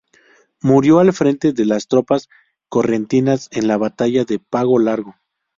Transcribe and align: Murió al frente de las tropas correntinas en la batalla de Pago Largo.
Murió 0.63 0.97
al 0.97 1.13
frente 1.13 1.53
de 1.53 1.63
las 1.63 1.87
tropas 1.87 2.27
correntinas 2.69 3.49
en 3.51 3.67
la 3.67 3.77
batalla 3.77 4.25
de 4.25 4.39
Pago 4.39 4.79
Largo. 4.79 5.13